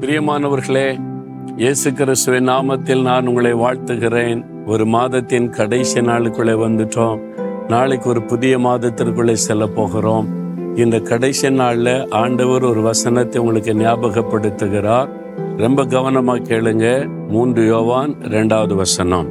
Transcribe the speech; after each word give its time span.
பிரியமானவர்களே 0.00 1.00
இயேசு 1.56 1.92
கிறிஸ்துவின் 1.92 2.48
நாமத்தில் 2.48 3.02
நான் 3.02 3.26
உங்களை 3.26 3.54
வாழ்த்துகிறேன். 3.54 4.44
ஒரு 4.66 4.86
மாதத்தின் 4.86 5.50
கடைசி 5.50 6.00
நாளுக்குள்ளே 6.00 6.54
வந்துட்டோம். 6.54 7.18
நாளைக்கு 7.68 8.08
ஒரு 8.08 8.22
புதிய 8.22 8.58
மாதத்திற்குள்ளே 8.58 9.32
செல்ல 9.32 9.66
போகிறோம். 9.66 10.26
இந்த 10.76 11.00
கடைசி 11.00 11.50
நாளில் 11.50 12.08
ஆண்டவர் 12.08 12.64
ஒரு 12.64 12.82
வசனத்தை 12.82 13.40
உங்களுக்கு 13.40 13.72
ஞாபகப்படுத்துகிறார். 13.72 15.08
ரொம்ப 15.56 15.84
கவனமாக 15.84 16.38
கேளுங்க. 16.38 17.08
மூன்று 17.28 17.66
யோவான் 17.66 18.16
ரெண்டாவது 18.22 18.74
வசனம். 18.74 19.26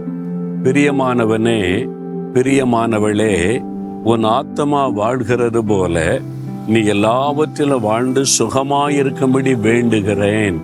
பிரியமானவனே 0.64 1.90
பிரியமானவளே 2.34 3.64
உன் 4.04 4.24
ஆத்மா 4.24 4.88
வாழ்கிறது 4.88 5.66
போல 5.66 6.20
நீ 6.68 6.84
எல்லாவற்றிலும் 6.84 7.82
வாழ்ந்து 7.82 8.22
சுகமாயிருக்கும்படி 8.22 9.54
வேண்டுகிறேன். 9.56 10.62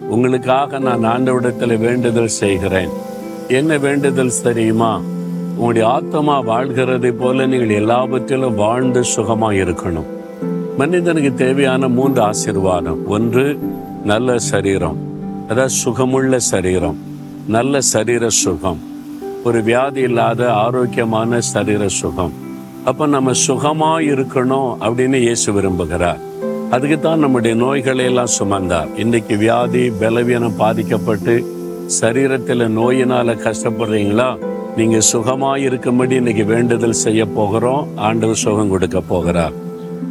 உங்களுக்காக 0.00 0.78
நான் 0.78 1.04
ஆண்டவிடத்தில் 1.04 1.78
வேண்டுதல் 1.78 2.28
செய்கிறேன். 2.28 2.88
என்ன 3.48 3.78
வேண்டுதல் 3.78 4.42
தெரியுமா? 4.42 5.00
உங்களுடைய 5.56 5.88
ஆத்மா 5.88 6.40
வாழ்கிறதை 6.40 7.12
போல 7.12 7.46
நீங்கள் 7.46 7.76
எல்லாவற்றிலும் 7.76 8.54
வாழ்ந்து 8.54 9.04
சுகமாக 9.04 9.54
இருக்கணும் 9.54 10.08
மனிதனுக்கு 10.78 11.34
தேவையான 11.34 11.88
மூன்று 11.88 12.22
ஆசீர்வாதம். 12.22 13.06
ஒன்று 13.06 13.58
நல்ல 14.04 14.38
சரீரம். 14.38 14.96
அதாவது 15.48 15.74
சுகமுள்ள 15.84 16.36
சரீரம். 16.36 16.98
நல்ல 17.46 17.80
சரீர 17.80 18.28
சுகம். 18.28 18.78
ஒரு 19.44 19.62
வியாதி 19.62 20.00
இல்லாத 20.00 20.52
ஆரோக்கியமான 20.52 21.40
சரீர 21.40 21.88
சுகம். 21.88 22.32
அப்போ 22.84 23.06
நம்ம 23.06 23.32
சுகமாக 23.32 24.02
இருக்கணும் 24.02 24.70
அப்படின்னு 24.84 25.14
இயேசு 25.14 25.52
விரும்புகிறார். 25.52 26.20
அதுக்கு 26.70 27.00
தான் 27.00 27.18
நம்முடைய 27.18 27.56
நோய்களை 27.56 28.04
எல்லாம் 28.04 28.32
சுமந்தார். 28.38 28.88
இன்னைக்கு 28.96 29.36
வியாதி 29.36 29.90
பலவீனம் 29.90 30.56
பாதிக்கப்பட்டு 30.56 31.34
சரீரத்தில் 32.00 32.64
நோயினால 32.78 33.34
கஷ்டப்படுறீங்களா? 33.46 34.38
நீங்க 34.76 35.00
சுகமாக 35.00 35.58
இருக்கும்படி 35.58 36.14
இன்னைக்கு 36.14 36.44
வேண்டுதல் 36.44 37.02
செய்ய 37.04 37.26
போகிறோம். 37.26 37.86
ஆண்டவர் 37.96 38.42
சுகம் 38.44 38.68
கொடுக்க 38.68 39.00
போகிறார். 39.00 39.52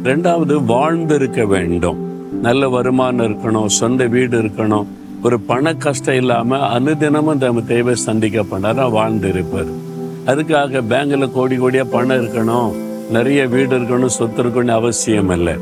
ரெண்டாவது 0.04 0.64
வாழ்ந்து 0.64 1.14
இருக்க 1.14 1.44
வேண்டும். 1.44 2.00
நல்ல 2.42 2.68
வருமானம் 2.68 3.26
இருக்கணும் 3.28 3.66
சொந்த 3.66 4.06
வீடு 4.06 4.42
இருக்கணும். 4.42 4.88
ஒரு 5.22 5.40
பண 5.40 5.74
கஷ்டம் 5.74 6.14
இல்லாம 6.14 6.58
அனுதினமும் 6.78 7.38
நம்ம 7.38 7.60
தேவை 7.60 7.94
சந்திக்கப்படாத 8.06 8.90
வாழ்ந்து 8.90 9.28
இருப்பார் 9.28 9.88
அதுக்காக 10.26 10.82
பேங்கில் 10.90 11.32
கோடி 11.32 11.56
கோடியாக 11.58 11.92
பணம் 11.94 12.20
இருக்கணும் 12.20 12.72
நிறைய 13.10 13.46
வீடு 13.46 13.78
இருக்கணும் 13.78 14.16
சொத்து 14.16 14.42
இருக்கணும் 14.42 14.78
அவசியம் 14.80 15.30
இல்லை 15.30 15.54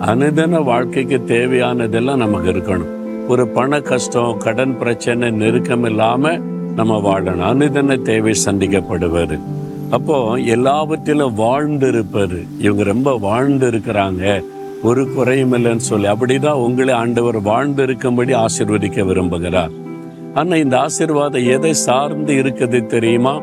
அனுதின 0.00 0.62
வாழ்க்கைக்கு 0.64 1.18
தேவையானதெல்லாம் 1.26 2.22
நமக்கு 2.24 2.52
இருக்கணும். 2.52 2.92
ஒரு 3.28 3.48
பண 3.48 3.80
கஷ்டம் 3.80 4.36
கடன் 4.36 4.78
பிரச்சனை 4.78 5.30
நெருக்கம் 5.30 5.84
இல்லாமல் 5.84 6.42
நம்ம 6.74 6.96
வாழணும். 6.96 7.46
அனுதின 7.50 8.02
தேவை 8.02 8.34
சந்திக்கப்படுவார் 8.44 9.36
அப்போ 9.90 10.36
எல்லாவற்றிலும் 10.36 11.34
வாழ்ந்து 11.34 11.88
இருப்பார் 11.88 12.38
இவங்க 12.58 12.82
ரொம்ப 12.82 13.18
வாழ்ந்து 13.18 13.66
இருக்கிறாங்க 13.70 14.44
ஒரு 14.82 15.08
குறையும் 15.08 15.52
இல்லைன்னு 15.52 15.88
சொல்லி 15.90 16.08
அப்படிதான் 16.08 16.62
உங்களை 16.66 16.94
ஆண்டவர் 16.94 17.40
வாழ்ந்து 17.40 17.82
இருக்கும்படி 17.82 18.32
ஆசீர்வதிக்க 18.32 19.04
விரும்புகிறார். 19.06 19.74
ஆனால் 20.34 20.58
இந்த 20.58 20.80
ஆசீர்வாதம் 20.80 21.44
எதை 21.44 21.72
சார்ந்து 21.72 22.34
இருக்குது 22.34 22.86
தெரியுமா? 22.86 23.40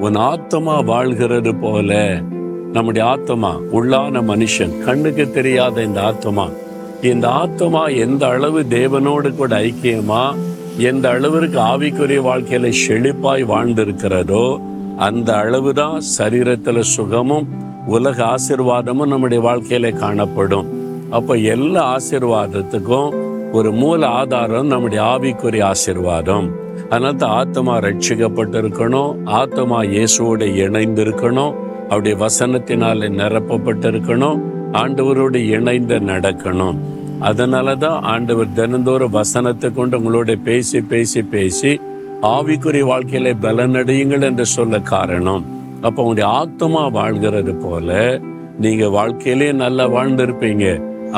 உன் 0.00 0.14
ஆத்மா 0.14 0.80
வாழ்கிறது 0.80 1.54
போல 1.54 2.20
நம்முடைய 2.72 3.08
ஆத்மா 3.08 3.56
உள்ளான 3.72 4.22
மனுஷன் 4.22 4.84
கண்ணுக்கு 4.84 5.30
தெரியாத 5.30 5.82
இந்த 5.82 6.02
ஆத்மா 6.02 6.48
இந்த 7.02 7.28
ஆத்மா 7.28 7.86
எந்த 7.86 8.26
அளவு 8.26 8.60
தேவனோடு 8.60 9.34
கூட 9.34 9.58
ஐக்கியமா 9.60 10.34
எந்த 10.78 11.08
அளவிற்கு 11.08 11.58
ஆவிக்குரிய 11.58 12.20
வாழ்க்கையில 12.26 12.72
செழிப்பாய் 12.88 13.44
வாழ்ந்திருக்கிறதோ 13.44 14.60
அந்த 14.96 15.36
அளவுதான் 15.36 16.02
சரீரத்துல 16.18 16.80
சுகமும் 16.80 17.48
உலக 17.86 18.34
ஆசிர்வாதமும் 18.34 19.06
நம்முடைய 19.06 19.48
வாழ்க்கையில 19.48 19.92
காணப்படும். 19.92 20.66
அப்ப 21.10 21.34
எல்லா 21.34 21.96
ஆசிர்வாதத்துக்கும் 21.96 23.29
ஒரு 23.58 23.70
மூல 23.78 24.00
ஆதாரம் 24.20 24.68
நம்முடைய 24.72 25.00
ஆவிக்குரிய 25.12 25.62
ஆசிர்வாதம். 25.70 26.46
அதனால 26.90 27.12
தான் 27.22 27.34
ஆத்மா 27.40 27.74
ரட்சிக்கப்பட்டிருக்கணும் 27.86 29.12
ஆத்மா 29.40 29.78
இயேசுவோட 29.94 30.46
இணைந்திருக்கணும் 30.64 31.54
அவருடைய 31.88 32.16
வசனத்தினால 32.24 33.08
நிரப்பப்பட்டிருக்கணும் 33.20 34.40
ஆண்டவரோடு 34.82 35.38
இணைந்து 35.56 35.96
நடக்கணும். 36.10 36.78
அதனால 37.28 37.74
தான் 37.84 37.98
ஆண்டவர் 38.12 38.54
தினந்தோறும் 38.58 39.16
வசனத்தை 39.20 39.70
கொண்டு 39.78 39.98
உங்களோட 40.00 40.34
பேசி 40.48 40.80
பேசி 40.92 41.22
பேசி 41.34 41.72
ஆவிக்குரிய 42.34 42.84
வாழ்க்கையில 42.92 43.34
பலனடையுங்கள் 43.44 44.26
என்று 44.28 44.46
சொல்ல 44.56 44.80
காரணம். 44.94 45.44
அப்போ 45.86 46.00
உங்களுடைய 46.02 46.28
ஆத்மா 46.42 46.82
வாழ்கிறது 46.98 47.54
போல 47.64 47.98
நீங்க 48.64 48.86
வாழ்க்கையிலேயே 48.98 49.52
நல்லா 49.64 49.84
வாழ்ந்திருப்பீங்க 49.96 50.66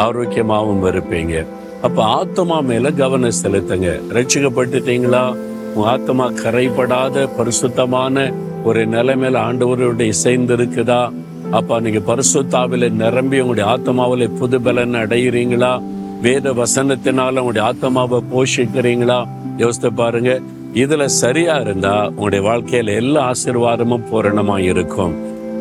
ஆரோக்கியமாகவும் 0.04 0.86
இருப்பீங்க. 0.92 1.34
அப்ப 1.82 2.04
ஆத்மா 2.04 2.60
மேல 2.60 2.90
கவனம் 2.90 3.38
செலுத்துங்க. 3.42 4.00
ரட்சிக்கப்பட்டுட்டீங்களா? 4.12 5.36
உங்க 5.74 5.88
ஆத்மா 5.88 6.30
கரைப்படாத 6.30 7.28
பரிசுத்தமான 7.36 8.32
ஒரு 8.64 8.88
நிலைமையில 8.88 9.40
ஆண்டவரோட 9.48 10.00
இசைந்து 10.00 10.56
இருக்குதா 10.56 11.12
அப்ப 11.50 11.80
நீங்க 11.80 12.14
பரிசுத்தாவில 12.14 12.90
நிரம்பி 12.90 13.40
உங்களுடைய 13.40 13.78
ஆத்மாவில 13.78 14.36
புது 14.38 14.60
பலன் 14.60 14.94
அடைகிறீங்களா 14.94 15.82
வேத 16.22 16.52
வசனத்தினால 16.52 17.28
உங்களுடைய 17.28 17.68
ஆத்மாவை 17.68 18.22
போஷிக்கிறீங்களா? 18.34 19.28
யோசித்து 19.56 19.92
பாருங்க. 19.92 20.40
இதுல 20.74 21.04
சரியா 21.04 21.56
இருந்தா 21.56 22.08
உங்களுடைய 22.08 22.50
வாழ்க்கையில 22.50 22.94
எல்லா 22.94 23.30
ஆசீர்வாதமும் 23.30 24.04
பூரணமா 24.12 24.58
இருக்கும். 24.58 25.14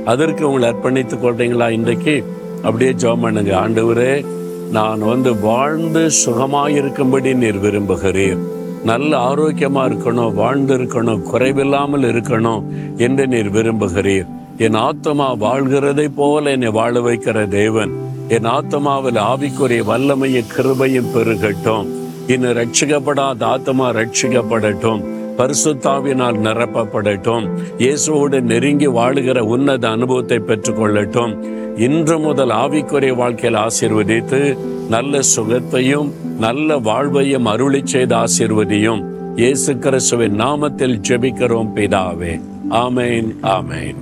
அதற்கு 0.05 0.47
உங்களை 0.47 0.69
அர்ப்பணித்துக் 0.69 1.23
கொள்றீங்களா 1.23 1.69
இன்றைக்கு? 1.69 2.25
அப்படியே 2.63 2.91
ஜோம் 2.91 3.21
பண்ணுங்க. 3.21 3.57
ஆண்டவரே 3.57 4.25
நான் 4.71 4.99
வந்து 4.99 5.39
வாழ்ந்து 5.39 6.09
சுகமாயிருக்கும்படி 6.25 7.35
நீர் 7.35 7.59
விரும்புகிறீர். 7.59 8.41
நல்ல 8.83 9.17
ஆரோக்கியமா 9.17 9.81
இருக்கணும் 9.89 10.33
வாழ்ந்து 10.33 10.77
இருக்கணும் 10.77 11.23
குறைவில்லாமல் 11.31 12.05
இருக்கணும் 12.11 12.61
என்று 12.97 13.27
நீர் 13.27 13.51
விரும்புகிறீர். 13.51 14.25
என் 14.57 14.73
ஆத்மா 14.73 15.35
வாழ்கிறதை 15.35 16.07
போல 16.15 16.49
என்னை 16.49 16.69
வாழ 16.69 16.99
வைக்கிற 16.99 17.47
தேவன். 17.47 17.91
என் 18.27 18.45
ஆத்மாவில் 18.45 19.21
ஆவிக்குரிய 19.31 19.83
வல்லமையும் 19.91 20.51
கிருபையும் 20.57 21.11
பெருகட்டும். 21.15 21.87
இன்னும் 22.27 22.57
ரட்சிக்கப்படாத 22.57 23.43
ஆத்மா 23.43 23.91
ரட்சிக்கப்படட்டும் 23.91 25.01
பரிசுத்தாவினால் 25.37 26.37
நிரப்பப்படட்டும். 26.45 27.45
இயேசுவோடு 27.77 28.41
நெருங்கி 28.41 28.87
வாழுகிற 28.87 29.39
உன்னத 29.39 29.89
அனுபவத்தை 29.89 30.37
பெற்றுக்கொள்ளட்டும். 30.37 31.33
இன்று 31.77 32.19
முதல் 32.19 32.49
ஆவிக்குரிய 32.49 33.15
வாழ்க்கையில் 33.15 33.59
ஆசீர்வதித்து 33.59 34.57
நல்ல 34.89 35.19
சுகத்தையும் 35.35 36.11
நல்ல 36.39 36.77
வாழ்வையும் 36.77 37.45
அருளி 37.45 37.81
செய்த 37.83 38.15
ஆசிர்வதியும் 38.15 39.03
இயேசு 39.35 39.77
கிறிஸ்துவின் 39.77 40.39
நாமத்தில் 40.39 41.01
ஜெபிக்கிறோம் 41.07 41.67
பிதாவே. 41.75 42.41
ஆமேன் 42.69 43.35
ஆமேன். 43.41 43.95